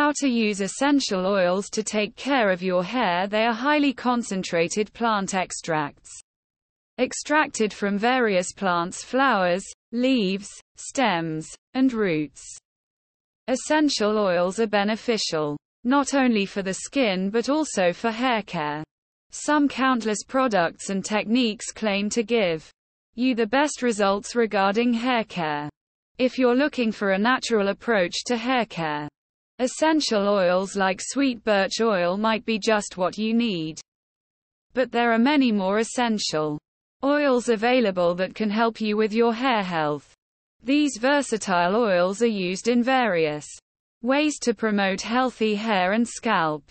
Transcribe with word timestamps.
How 0.00 0.12
to 0.18 0.28
use 0.28 0.60
essential 0.60 1.26
oils 1.26 1.68
to 1.70 1.82
take 1.82 2.14
care 2.14 2.50
of 2.50 2.62
your 2.62 2.84
hair. 2.84 3.26
They 3.26 3.44
are 3.44 3.52
highly 3.52 3.92
concentrated 3.92 4.92
plant 4.92 5.34
extracts. 5.34 6.08
Extracted 7.00 7.72
from 7.72 7.98
various 7.98 8.52
plants' 8.52 9.02
flowers, 9.02 9.64
leaves, 9.90 10.48
stems, 10.76 11.48
and 11.74 11.92
roots. 11.92 12.44
Essential 13.48 14.16
oils 14.18 14.60
are 14.60 14.68
beneficial, 14.68 15.56
not 15.82 16.14
only 16.14 16.46
for 16.46 16.62
the 16.62 16.74
skin 16.74 17.28
but 17.28 17.48
also 17.48 17.92
for 17.92 18.12
hair 18.12 18.42
care. 18.42 18.84
Some 19.32 19.66
countless 19.66 20.22
products 20.22 20.90
and 20.90 21.04
techniques 21.04 21.72
claim 21.72 22.08
to 22.10 22.22
give 22.22 22.70
you 23.16 23.34
the 23.34 23.48
best 23.48 23.82
results 23.82 24.36
regarding 24.36 24.92
hair 24.92 25.24
care. 25.24 25.68
If 26.18 26.38
you're 26.38 26.54
looking 26.54 26.92
for 26.92 27.10
a 27.10 27.18
natural 27.18 27.66
approach 27.66 28.22
to 28.26 28.36
hair 28.36 28.64
care, 28.64 29.07
essential 29.58 30.28
oils 30.28 30.76
like 30.76 31.00
sweet 31.02 31.42
birch 31.44 31.80
oil 31.80 32.16
might 32.16 32.44
be 32.44 32.58
just 32.58 32.96
what 32.96 33.18
you 33.18 33.34
need. 33.34 33.80
But 34.74 34.92
there 34.92 35.12
are 35.12 35.18
many 35.18 35.50
more 35.50 35.78
essential 35.78 36.58
oils 37.02 37.48
available 37.48 38.14
that 38.16 38.34
can 38.34 38.50
help 38.50 38.80
you 38.80 38.96
with 38.96 39.12
your 39.12 39.34
hair 39.34 39.62
health. 39.62 40.14
These 40.62 40.98
versatile 40.98 41.76
oils 41.76 42.22
are 42.22 42.26
used 42.26 42.68
in 42.68 42.82
various 42.82 43.46
ways 44.02 44.38
to 44.40 44.54
promote 44.54 45.00
healthy 45.00 45.54
hair 45.54 45.92
and 45.92 46.06
scalp. 46.06 46.64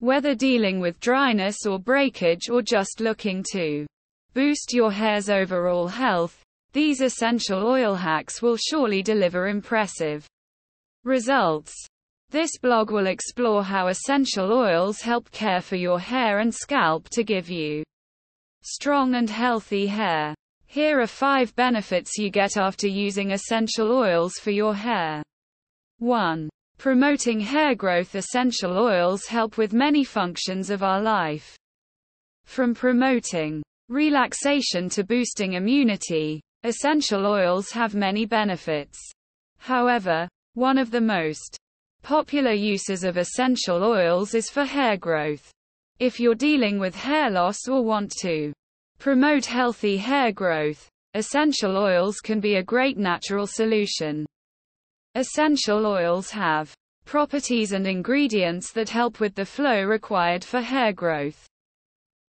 Whether 0.00 0.34
dealing 0.34 0.80
with 0.80 0.98
dryness 0.98 1.64
or 1.66 1.78
breakage 1.78 2.48
or 2.48 2.62
just 2.62 3.00
looking 3.00 3.44
to 3.52 3.86
boost 4.34 4.72
your 4.72 4.90
hair's 4.90 5.28
overall 5.28 5.86
health, 5.86 6.42
these 6.72 7.00
essential 7.00 7.64
oil 7.66 7.94
hacks 7.94 8.42
will 8.42 8.56
surely 8.56 9.02
deliver 9.02 9.48
impressive 9.48 10.26
results. 11.04 11.74
This 12.32 12.56
blog 12.56 12.90
will 12.90 13.08
explore 13.08 13.62
how 13.62 13.88
essential 13.88 14.54
oils 14.54 15.02
help 15.02 15.30
care 15.32 15.60
for 15.60 15.76
your 15.76 16.00
hair 16.00 16.38
and 16.38 16.52
scalp 16.52 17.10
to 17.10 17.22
give 17.22 17.50
you 17.50 17.84
strong 18.62 19.16
and 19.16 19.28
healthy 19.28 19.86
hair. 19.86 20.34
Here 20.64 20.98
are 21.02 21.06
5 21.06 21.54
benefits 21.56 22.16
you 22.16 22.30
get 22.30 22.56
after 22.56 22.88
using 22.88 23.32
essential 23.32 23.92
oils 23.92 24.32
for 24.40 24.50
your 24.50 24.74
hair. 24.74 25.22
1. 25.98 26.48
Promoting 26.78 27.38
hair 27.38 27.74
growth 27.74 28.14
Essential 28.14 28.78
oils 28.78 29.26
help 29.26 29.58
with 29.58 29.74
many 29.74 30.02
functions 30.02 30.70
of 30.70 30.82
our 30.82 31.02
life. 31.02 31.54
From 32.46 32.74
promoting 32.74 33.62
relaxation 33.90 34.88
to 34.88 35.04
boosting 35.04 35.52
immunity, 35.52 36.40
essential 36.64 37.26
oils 37.26 37.70
have 37.72 37.94
many 37.94 38.24
benefits. 38.24 38.98
However, 39.58 40.26
one 40.54 40.78
of 40.78 40.90
the 40.90 41.02
most 41.02 41.58
popular 42.02 42.52
uses 42.52 43.04
of 43.04 43.16
essential 43.16 43.82
oils 43.82 44.34
is 44.34 44.50
for 44.50 44.64
hair 44.64 44.96
growth. 44.96 45.50
If 45.98 46.20
you're 46.20 46.34
dealing 46.34 46.78
with 46.78 46.94
hair 46.94 47.30
loss 47.30 47.68
or 47.68 47.82
want 47.82 48.12
to 48.22 48.52
Promote 49.02 49.46
healthy 49.46 49.96
hair 49.96 50.30
growth. 50.30 50.88
Essential 51.14 51.76
oils 51.76 52.20
can 52.20 52.38
be 52.38 52.54
a 52.54 52.62
great 52.62 52.96
natural 52.96 53.48
solution. 53.48 54.24
Essential 55.16 55.84
oils 55.84 56.30
have 56.30 56.72
properties 57.04 57.72
and 57.72 57.84
ingredients 57.84 58.70
that 58.70 58.88
help 58.88 59.18
with 59.18 59.34
the 59.34 59.44
flow 59.44 59.82
required 59.82 60.44
for 60.44 60.60
hair 60.60 60.92
growth. 60.92 61.48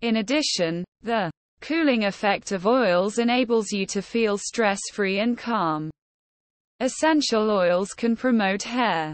In 0.00 0.16
addition, 0.16 0.86
the 1.02 1.30
cooling 1.60 2.06
effect 2.06 2.50
of 2.52 2.66
oils 2.66 3.18
enables 3.18 3.70
you 3.70 3.84
to 3.88 4.00
feel 4.00 4.38
stress-free 4.38 5.18
and 5.18 5.36
calm. 5.36 5.90
Essential 6.80 7.50
oils 7.50 7.90
can 7.90 8.16
promote 8.16 8.62
hair 8.62 9.12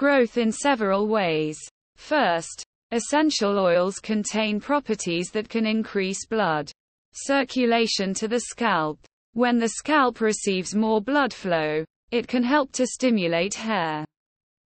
growth 0.00 0.38
in 0.38 0.50
several 0.50 1.06
ways. 1.08 1.58
First, 1.96 2.64
essential 2.90 3.58
oils 3.58 3.98
contain 3.98 4.58
properties 4.58 5.30
that 5.32 5.50
can 5.50 5.66
increase 5.66 6.24
blood 6.24 6.72
circulation 7.12 8.14
to 8.14 8.26
the 8.26 8.40
scalp. 8.40 8.98
When 9.34 9.58
the 9.58 9.68
scalp 9.68 10.22
receives 10.22 10.74
more 10.74 11.02
blood 11.02 11.34
flow, 11.34 11.84
it 12.10 12.26
can 12.26 12.42
help 12.42 12.72
to 12.72 12.86
stimulate 12.86 13.52
hair 13.52 14.06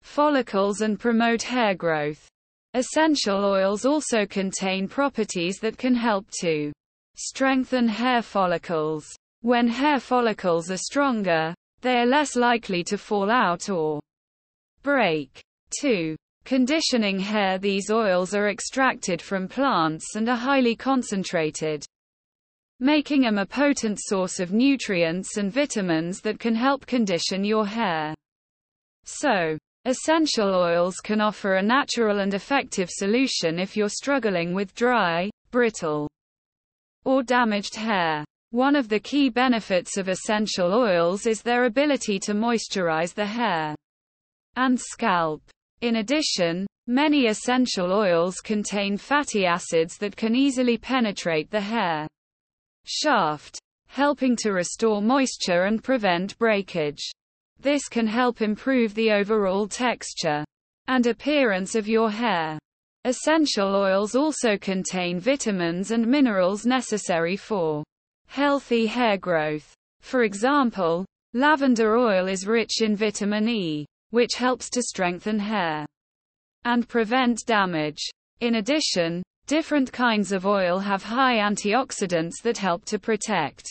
follicles 0.01 0.81
and 0.81 0.99
promote 0.99 1.43
hair 1.43 1.75
growth. 1.75 2.27
Essential 2.73 3.45
oils 3.45 3.85
also 3.85 4.25
contain 4.25 4.87
properties 4.87 5.59
that 5.59 5.77
can 5.77 5.93
help 5.93 6.25
to 6.39 6.73
strengthen 7.15 7.87
hair 7.87 8.23
follicles. 8.23 9.05
When 9.41 9.67
hair 9.67 9.99
follicles 9.99 10.71
are 10.71 10.77
stronger, 10.77 11.53
they 11.81 11.97
are 11.97 12.07
less 12.07 12.35
likely 12.35 12.83
to 12.85 12.97
fall 12.97 13.29
out 13.29 13.69
or 13.69 13.99
break. 14.83 15.41
2. 15.79 16.15
Conditioning 16.43 17.19
hair 17.19 17.57
These 17.57 17.91
oils 17.91 18.33
are 18.33 18.49
extracted 18.49 19.21
from 19.21 19.47
plants 19.47 20.15
and 20.15 20.27
are 20.27 20.37
highly 20.37 20.75
concentrated 20.75 21.85
making 22.81 23.21
them 23.21 23.37
a 23.37 23.45
potent 23.45 23.99
source 24.01 24.39
of 24.39 24.51
nutrients 24.51 25.37
and 25.37 25.53
vitamins 25.53 26.19
that 26.21 26.39
can 26.39 26.55
help 26.55 26.83
condition 26.87 27.43
your 27.43 27.63
hair. 27.63 28.15
So, 29.05 29.55
essential 29.85 30.49
oils 30.55 30.95
can 30.95 31.21
offer 31.21 31.55
a 31.55 31.61
natural 31.61 32.21
and 32.21 32.33
effective 32.33 32.89
solution 32.89 33.59
if 33.59 33.77
you're 33.77 33.87
struggling 33.87 34.55
with 34.55 34.73
dry, 34.73 35.29
brittle, 35.51 36.09
or 37.05 37.21
damaged 37.21 37.75
hair. 37.75 38.25
One 38.49 38.75
of 38.75 38.89
the 38.89 38.99
key 38.99 39.29
benefits 39.29 39.97
of 39.97 40.09
essential 40.09 40.73
oils 40.73 41.27
is 41.27 41.43
their 41.43 41.65
ability 41.65 42.17
to 42.21 42.33
moisturize 42.33 43.13
the 43.13 43.27
hair 43.27 43.75
and 44.55 44.79
scalp. 44.79 45.41
In 45.81 45.97
addition, 45.97 46.67
many 46.87 47.27
essential 47.27 47.91
oils 47.91 48.35
contain 48.37 48.97
fatty 48.97 49.45
acids 49.45 49.97
that 49.97 50.15
can 50.15 50.35
easily 50.35 50.77
penetrate 50.77 51.49
the 51.49 51.61
hair 51.61 52.07
shaft, 52.85 53.59
helping 53.87 54.35
to 54.37 54.51
restore 54.51 55.01
moisture 55.01 55.63
and 55.63 55.83
prevent 55.83 56.37
breakage. 56.37 57.01
This 57.59 57.87
can 57.87 58.07
help 58.07 58.41
improve 58.41 58.93
the 58.95 59.11
overall 59.11 59.67
texture 59.67 60.43
and 60.87 61.05
appearance 61.05 61.75
of 61.75 61.87
your 61.87 62.09
hair. 62.09 62.59
Essential 63.05 63.75
oils 63.75 64.15
also 64.15 64.57
contain 64.57 65.19
vitamins 65.19 65.91
and 65.91 66.05
minerals 66.05 66.65
necessary 66.65 67.35
for 67.35 67.83
healthy 68.27 68.85
hair 68.85 69.17
growth. 69.17 69.73
For 70.01 70.23
example, 70.23 71.05
lavender 71.33 71.97
oil 71.97 72.27
is 72.27 72.45
rich 72.45 72.81
in 72.81 72.95
vitamin 72.95 73.49
E, 73.49 73.85
which 74.11 74.35
helps 74.35 74.69
to 74.69 74.81
strengthen 74.81 75.39
hair 75.39 75.85
and 76.63 76.87
prevent 76.87 77.39
damage. 77.45 78.01
In 78.39 78.55
addition, 78.55 79.23
Different 79.51 79.91
kinds 79.91 80.31
of 80.31 80.45
oil 80.45 80.79
have 80.79 81.03
high 81.03 81.39
antioxidants 81.39 82.41
that 82.43 82.57
help 82.57 82.85
to 82.85 82.97
protect 82.97 83.69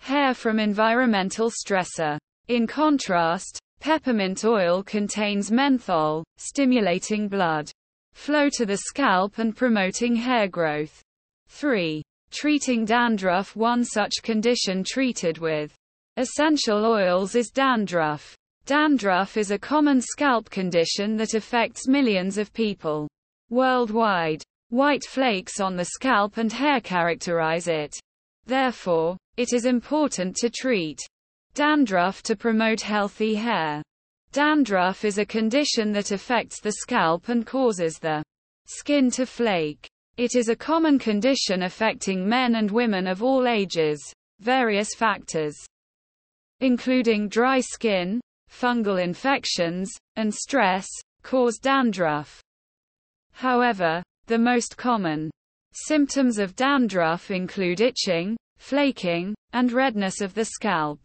hair 0.00 0.34
from 0.34 0.58
environmental 0.58 1.50
stressor. 1.52 2.18
In 2.48 2.66
contrast, 2.66 3.60
peppermint 3.78 4.44
oil 4.44 4.82
contains 4.82 5.52
menthol, 5.52 6.24
stimulating 6.36 7.28
blood 7.28 7.70
flow 8.12 8.48
to 8.54 8.66
the 8.66 8.78
scalp 8.78 9.38
and 9.38 9.56
promoting 9.56 10.16
hair 10.16 10.48
growth. 10.48 11.00
3. 11.46 12.02
Treating 12.32 12.84
dandruff 12.84 13.54
One 13.54 13.84
such 13.84 14.14
condition 14.24 14.82
treated 14.82 15.38
with 15.38 15.72
essential 16.16 16.84
oils 16.84 17.36
is 17.36 17.50
dandruff. 17.50 18.34
Dandruff 18.68 19.38
is 19.38 19.50
a 19.50 19.58
common 19.58 19.98
scalp 19.98 20.50
condition 20.50 21.16
that 21.16 21.32
affects 21.32 21.88
millions 21.88 22.36
of 22.36 22.52
people 22.52 23.08
worldwide. 23.48 24.42
White 24.68 25.06
flakes 25.06 25.58
on 25.58 25.74
the 25.74 25.86
scalp 25.86 26.36
and 26.36 26.52
hair 26.52 26.78
characterize 26.78 27.66
it. 27.66 27.98
Therefore, 28.44 29.16
it 29.38 29.54
is 29.54 29.64
important 29.64 30.36
to 30.36 30.50
treat 30.50 31.00
dandruff 31.54 32.22
to 32.24 32.36
promote 32.36 32.82
healthy 32.82 33.34
hair. 33.34 33.82
Dandruff 34.32 35.02
is 35.02 35.16
a 35.16 35.24
condition 35.24 35.90
that 35.92 36.12
affects 36.12 36.60
the 36.60 36.72
scalp 36.72 37.30
and 37.30 37.46
causes 37.46 37.94
the 37.98 38.22
skin 38.66 39.10
to 39.12 39.24
flake. 39.24 39.88
It 40.18 40.36
is 40.36 40.50
a 40.50 40.54
common 40.54 40.98
condition 40.98 41.62
affecting 41.62 42.28
men 42.28 42.56
and 42.56 42.70
women 42.70 43.06
of 43.06 43.22
all 43.22 43.48
ages. 43.48 43.98
Various 44.40 44.94
factors, 44.94 45.56
including 46.60 47.30
dry 47.30 47.60
skin, 47.60 48.20
fungal 48.50 49.02
infections, 49.02 49.90
and 50.16 50.34
stress, 50.34 50.88
cause 51.22 51.58
dandruff. 51.58 52.42
However, 53.32 54.02
the 54.26 54.38
most 54.38 54.76
common 54.76 55.30
symptoms 55.72 56.38
of 56.38 56.56
dandruff 56.56 57.30
include 57.30 57.80
itching, 57.80 58.36
flaking, 58.58 59.34
and 59.52 59.72
redness 59.72 60.20
of 60.20 60.34
the 60.34 60.44
scalp. 60.44 61.00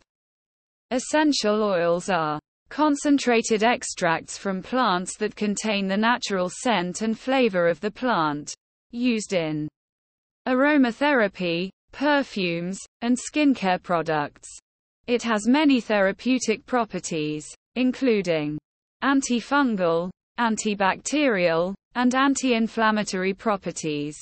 Essential 0.92 1.64
oils 1.64 2.10
are 2.10 2.40
concentrated 2.70 3.64
extracts 3.64 4.38
from 4.38 4.64
plants 4.64 5.16
that 5.18 5.36
contain 5.36 5.88
the 5.88 5.98
natural 5.98 6.50
scent 6.50 7.02
and 7.02 7.18
flavor 7.20 7.68
of 7.68 7.80
the 7.82 7.92
plant, 7.92 8.54
used 8.92 9.34
in 9.34 9.68
aromatherapy, 10.48 11.70
perfumes, 11.92 12.80
and 13.02 13.16
skincare 13.16 13.82
products. 13.82 14.50
It 15.06 15.22
has 15.24 15.48
many 15.48 15.82
therapeutic 15.82 16.66
properties, 16.66 17.46
including 17.76 18.58
antifungal, 19.04 20.10
antibacterial, 20.40 21.74
and 21.96 22.16
anti-inflammatory 22.16 23.34
properties. 23.34 24.16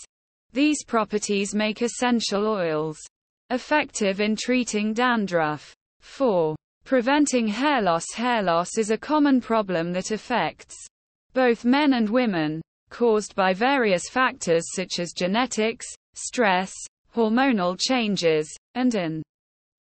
These 0.53 0.83
properties 0.83 1.53
make 1.53 1.81
essential 1.81 2.47
oils 2.47 2.99
effective 3.51 4.19
in 4.19 4.35
treating 4.35 4.93
dandruff. 4.93 5.73
4. 5.99 6.55
Preventing 6.83 7.47
hair 7.47 7.81
loss. 7.81 8.05
Hair 8.15 8.43
loss 8.43 8.77
is 8.77 8.89
a 8.89 8.97
common 8.97 9.39
problem 9.39 9.93
that 9.93 10.11
affects 10.11 10.75
both 11.33 11.63
men 11.63 11.93
and 11.93 12.09
women, 12.09 12.61
caused 12.89 13.35
by 13.35 13.53
various 13.53 14.09
factors 14.09 14.63
such 14.73 14.99
as 14.99 15.13
genetics, 15.13 15.85
stress, 16.15 16.73
hormonal 17.15 17.79
changes, 17.79 18.53
and 18.75 18.95
an 18.95 19.21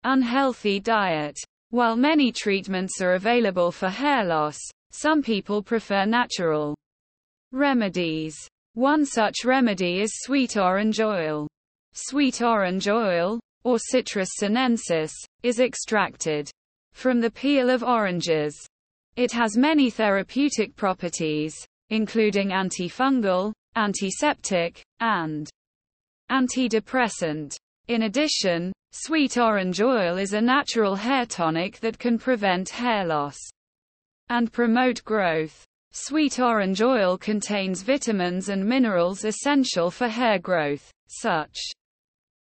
unhealthy 0.05 0.79
diet. 0.79 1.37
While 1.71 1.97
many 1.97 2.31
treatments 2.31 3.01
are 3.01 3.15
available 3.15 3.71
for 3.71 3.89
hair 3.89 4.23
loss, 4.23 4.57
some 4.91 5.21
people 5.21 5.61
prefer 5.61 6.05
natural 6.05 6.75
remedies. 7.51 8.35
One 8.75 9.05
such 9.05 9.43
remedy 9.43 9.99
is 9.99 10.21
sweet 10.21 10.55
orange 10.55 11.01
oil. 11.01 11.47
Sweet 11.93 12.41
orange 12.41 12.87
oil, 12.87 13.39
or 13.63 13.79
Citrus 13.79 14.29
sinensis, 14.37 15.11
is 15.43 15.59
extracted 15.59 16.49
from 16.93 17.19
the 17.19 17.31
peel 17.31 17.69
of 17.69 17.83
oranges. 17.83 18.55
It 19.15 19.31
has 19.31 19.57
many 19.57 19.89
therapeutic 19.89 20.75
properties, 20.75 21.55
including 21.89 22.49
antifungal, 22.49 23.53
antiseptic, 23.75 24.81
and 24.99 25.49
antidepressant. 26.31 27.55
In 27.87 28.03
addition, 28.03 28.71
sweet 28.97 29.37
orange 29.37 29.81
oil 29.81 30.17
is 30.17 30.31
a 30.31 30.39
natural 30.39 30.95
hair 30.95 31.25
tonic 31.25 31.81
that 31.81 31.99
can 31.99 32.17
prevent 32.17 32.69
hair 32.69 33.05
loss 33.05 33.35
and 34.29 34.53
promote 34.53 35.03
growth. 35.03 35.65
Sweet 35.91 36.39
orange 36.39 36.81
oil 36.81 37.17
contains 37.17 37.81
vitamins 37.81 38.47
and 38.47 38.65
minerals 38.65 39.25
essential 39.25 39.91
for 39.91 40.07
hair 40.07 40.39
growth, 40.39 40.93
such 41.07 41.57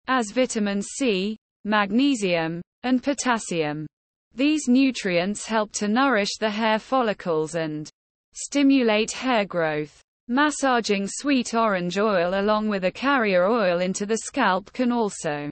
as 0.07 0.31
vitamin 0.31 0.81
C, 0.81 1.37
magnesium, 1.65 2.61
and 2.81 3.03
potassium. 3.03 3.85
These 4.33 4.67
nutrients 4.67 5.45
help 5.45 5.71
to 5.73 5.87
nourish 5.87 6.37
the 6.39 6.49
hair 6.49 6.79
follicles 6.79 7.53
and 7.53 7.87
stimulate 8.33 9.11
hair 9.11 9.45
growth. 9.45 10.01
Massaging 10.27 11.07
sweet 11.07 11.53
orange 11.53 11.99
oil 11.99 12.39
along 12.39 12.69
with 12.69 12.85
a 12.85 12.91
carrier 12.91 13.45
oil 13.45 13.81
into 13.81 14.07
the 14.07 14.17
scalp 14.17 14.73
can 14.73 14.91
also 14.91 15.51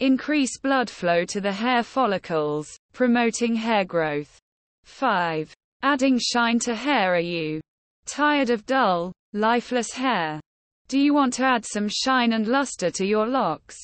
increase 0.00 0.58
blood 0.58 0.90
flow 0.90 1.24
to 1.24 1.40
the 1.40 1.52
hair 1.52 1.82
follicles, 1.82 2.76
promoting 2.92 3.54
hair 3.54 3.84
growth. 3.84 4.38
5. 4.84 5.52
Adding 5.82 6.18
shine 6.18 6.58
to 6.60 6.74
hair. 6.74 7.14
Are 7.14 7.20
you 7.20 7.60
tired 8.06 8.50
of 8.50 8.66
dull, 8.66 9.12
lifeless 9.32 9.92
hair? 9.92 10.40
Do 10.88 10.98
you 10.98 11.14
want 11.14 11.32
to 11.34 11.44
add 11.44 11.64
some 11.64 11.88
shine 11.88 12.32
and 12.32 12.46
luster 12.46 12.90
to 12.90 13.04
your 13.04 13.26
locks? 13.26 13.76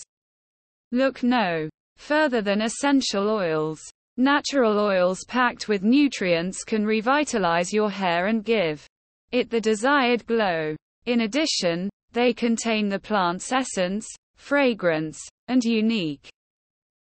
Look 0.92 1.22
no 1.22 1.68
further 1.96 2.42
than 2.42 2.62
essential 2.62 3.28
oils. 3.28 3.80
Natural 4.16 4.78
oils 4.78 5.24
packed 5.26 5.68
with 5.68 5.82
nutrients 5.82 6.64
can 6.64 6.84
revitalize 6.84 7.72
your 7.72 7.90
hair 7.90 8.26
and 8.26 8.44
give 8.44 8.86
it 9.30 9.48
the 9.48 9.60
desired 9.60 10.26
glow. 10.26 10.76
In 11.06 11.22
addition, 11.22 11.88
they 12.12 12.34
contain 12.34 12.88
the 12.88 12.98
plant's 12.98 13.50
essence, 13.50 14.06
fragrance, 14.36 15.20
and 15.48 15.64
unique 15.64 16.28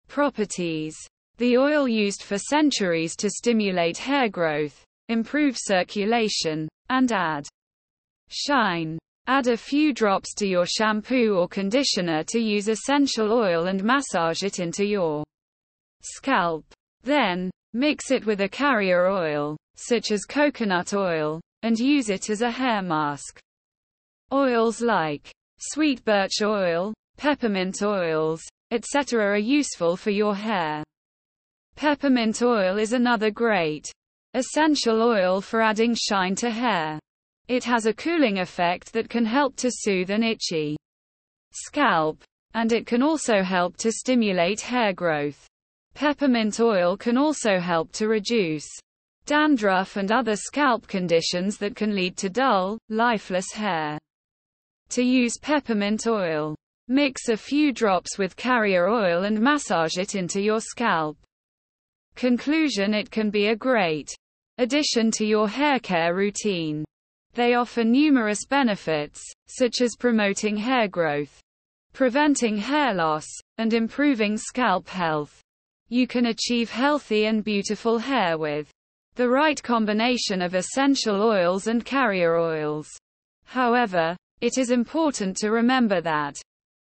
properties. 0.09 0.97
The 1.37 1.57
oil 1.57 1.87
used 1.87 2.23
for 2.23 2.39
centuries 2.39 3.15
to 3.17 3.31
stimulate 3.31 3.99
hair 3.99 4.29
growth, 4.29 4.85
improve 5.09 5.57
circulation, 5.57 6.69
and 6.91 7.13
add 7.13 7.47
shine. 8.31 8.99
Add 9.27 9.49
a 9.49 9.57
few 9.57 9.93
drops 9.93 10.35
to 10.37 10.47
your 10.47 10.67
shampoo 10.67 11.37
or 11.37 11.49
conditioner 11.49 12.25
to 12.25 12.41
use 12.41 12.69
essential 12.69 13.31
oil 13.31 13.67
and 13.67 13.85
massage 13.85 14.43
it 14.43 14.59
into 14.59 14.85
your 14.85 15.23
scalp. 16.01 16.65
Then, 17.03 17.51
mix 17.75 18.11
it 18.11 18.25
with 18.25 18.41
a 18.41 18.49
carrier 18.49 19.07
oil, 19.07 19.57
such 19.77 20.11
as 20.11 20.25
coconut 20.25 20.95
oil, 20.95 21.41
and 21.63 21.79
use 21.79 22.09
it 22.09 22.31
as 22.31 22.41
a 22.41 22.51
hair 22.51 22.83
mask. 22.83 23.39
Oils 24.33 24.81
like 24.81 25.31
sweet 25.59 26.05
birch 26.05 26.43
oil, 26.43 26.95
peppermint 27.19 27.83
oils, 27.83 28.41
etc. 28.71 29.33
are 29.33 29.37
useful 29.37 29.97
for 29.97 30.11
your 30.11 30.37
hair. 30.37 30.85
Peppermint 31.75 32.41
oil 32.43 32.79
is 32.79 32.93
another 32.93 33.31
great 33.31 33.91
essential 34.35 35.03
oil 35.03 35.41
for 35.41 35.61
adding 35.61 35.97
shine 35.97 36.37
to 36.37 36.49
hair. 36.49 37.01
It 37.49 37.65
has 37.65 37.87
a 37.87 37.93
cooling 37.93 38.39
effect 38.39 38.93
that 38.93 39.11
can 39.11 39.25
help 39.25 39.57
to 39.57 39.71
soothe 39.71 40.11
an 40.11 40.23
itchy 40.23 40.77
scalp, 41.51 42.23
and 42.55 42.73
it 42.73 42.87
can 42.87 43.03
also 43.03 43.43
help 43.43 43.77
to 43.79 43.91
stimulate 43.91 44.61
hair 44.61 44.93
growth. 44.93 45.45
Peppermint 45.95 46.61
oil 46.61 46.97
can 46.97 47.17
also 47.17 47.59
help 47.59 47.91
to 47.93 48.07
reduce 48.07 48.69
dandruff 49.27 49.97
and 49.97 50.13
other 50.13 50.37
scalp 50.37 50.87
conditions 50.87 51.59
that 51.59 51.75
can 51.75 51.97
lead 51.97 52.17
to 52.19 52.31
dull, 52.31 52.79
lifeless 52.89 53.51
hair. 53.53 53.99
To 54.91 55.03
use 55.03 55.37
peppermint 55.43 56.07
oil, 56.07 56.55
mix 56.89 57.29
a 57.29 57.37
few 57.37 57.73
drops 57.73 58.19
with 58.19 58.37
carrier 58.37 58.89
oil 58.89 59.25
and 59.25 59.41
massage 59.41 59.97
it 59.97 60.15
into 60.15 60.41
your 60.41 60.61
scalp. 60.61 61.17
Conclusion 62.15 62.95
It 62.95 63.11
can 63.11 63.31
be 63.31 63.49
a 63.49 63.57
great 63.57 64.15
addition 64.59 65.11
to 65.13 65.25
your 65.25 65.49
hair 65.49 65.79
care 65.79 66.15
routine. 66.15 66.85
They 67.35 67.55
offer 67.55 67.85
numerous 67.85 68.45
benefits, 68.45 69.23
such 69.47 69.81
as 69.81 69.95
promoting 69.97 70.57
hair 70.57 70.89
growth, 70.89 71.41
preventing 71.93 72.57
hair 72.57 72.93
loss, 72.95 73.27
and 73.59 73.73
improving 73.73 74.37
scalp 74.37 74.89
health. 74.89 75.41
You 75.89 76.07
can 76.07 76.27
achieve 76.27 76.71
healthy 76.71 77.27
and 77.27 77.45
beautiful 77.45 77.99
hair 77.99 78.37
with 78.37 78.69
the 79.15 79.29
right 79.29 79.63
combination 79.63 80.43
of 80.43 80.55
essential 80.55 81.23
oils 81.23 81.67
and 81.67 81.85
carrier 81.85 82.37
oils. 82.37 82.89
However, 83.45 84.17
it 84.41 84.59
is 84.59 84.71
important 84.71 85.37
to 85.39 85.51
remember 85.51 86.01
that 86.01 86.37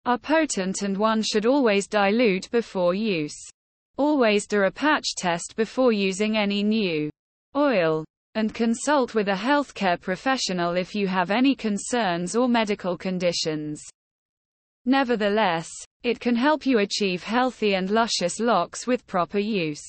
are 0.08 0.18
potent 0.18 0.84
and 0.84 0.98
one 0.98 1.22
should 1.22 1.46
always 1.46 1.86
dilute 1.86 2.50
before 2.50 2.94
use. 2.94 3.38
Always 3.98 4.48
do 4.48 4.64
a 4.64 4.72
patch 4.72 5.16
test 5.18 5.56
before 5.58 5.92
using 5.92 6.38
any 6.38 6.64
new 6.64 7.10
oil 7.58 8.06
and 8.34 8.54
consult 8.54 9.14
with 9.14 9.28
a 9.28 9.34
healthcare 9.34 10.00
professional 10.00 10.78
if 10.78 10.96
you 10.96 11.08
have 11.08 11.30
any 11.30 11.54
concerns 11.54 12.38
or 12.38 12.48
medical 12.48 12.98
conditions. 12.98 13.84
Nevertheless, 14.86 15.70
it 16.04 16.22
can 16.22 16.38
help 16.38 16.66
you 16.66 16.80
achieve 16.80 17.22
healthy 17.22 17.76
and 17.76 17.90
luscious 17.90 18.40
locks 18.40 18.88
with 18.88 19.06
proper 19.08 19.40
use. 19.40 19.84